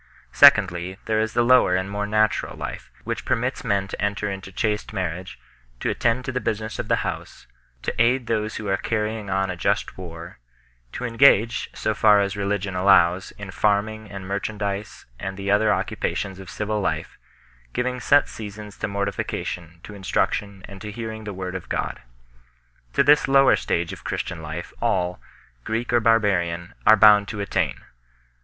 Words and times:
Secondly, 0.31 0.97
there 1.05 1.19
is 1.19 1.33
the 1.35 1.43
lower 1.43 1.75
and 1.75 1.87
more 1.87 2.07
natural 2.07 2.57
life, 2.57 2.89
which 3.03 3.23
permits 3.23 3.63
men 3.63 3.87
to 3.87 4.01
enter 4.01 4.31
into 4.31 4.51
chaste 4.51 4.93
marriage, 4.93 5.37
to 5.79 5.91
attend 5.91 6.25
to 6.25 6.31
the 6.31 6.41
business 6.41 6.79
of 6.79 6.87
the 6.87 7.05
house, 7.05 7.45
to 7.83 7.93
aid 8.01 8.25
those 8.25 8.55
who 8.55 8.67
are 8.67 8.77
carrying 8.77 9.29
on 9.29 9.51
a 9.51 9.55
just 9.55 9.99
war, 9.99 10.39
to 10.91 11.05
engage, 11.05 11.69
so 11.75 11.93
far 11.93 12.19
as 12.19 12.35
religion 12.35 12.75
allows, 12.75 13.29
in 13.37 13.51
farming 13.51 14.09
and 14.11 14.27
merchandize 14.27 15.05
and 15.19 15.37
the 15.37 15.51
other 15.51 15.71
occupations 15.71 16.39
of 16.39 16.49
civil 16.49 16.81
life, 16.81 17.19
giving 17.71 17.99
set 17.99 18.27
seasons 18.27 18.79
to 18.79 18.87
mortification, 18.87 19.81
to 19.83 19.93
instruction, 19.93 20.63
and 20.67 20.81
to 20.81 20.91
hearing 20.91 21.25
the 21.25 21.31
Word 21.33 21.53
of 21.53 21.69
God. 21.69 22.01
To 22.93 23.03
this 23.03 23.27
lower 23.27 23.55
stage 23.55 23.93
of 23.93 24.03
Christian 24.03 24.41
life 24.41 24.73
all, 24.81 25.21
Greek 25.63 25.93
or 25.93 25.99
barbarian, 25.99 26.73
are 26.87 26.95
bound 26.97 27.27
to 27.27 27.39
attain. 27.39 27.81